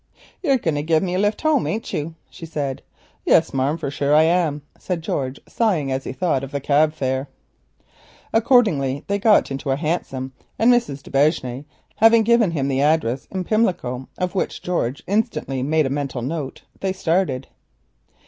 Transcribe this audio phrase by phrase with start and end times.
[0.41, 2.81] "You're going to give me a lift home, ain't you?" she said.
[3.23, 6.93] "Yes, marm, for sure I am," said George, sighing as he thought of the cab
[6.93, 7.29] fare.
[8.33, 11.03] Accordingly they got into a hansom, and Mrs.
[11.03, 11.65] d'Aubigne
[11.97, 16.93] having given the address in Pimlico, of which George instantly made a mental note, they
[16.93, 17.47] started.